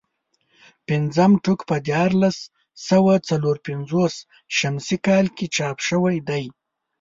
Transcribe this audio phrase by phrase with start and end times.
[0.87, 2.37] پنځم ټوک په دیارلس
[2.89, 4.13] سوه څلور پنځوس
[4.57, 6.43] شمسي کال کې چاپ شوی دی.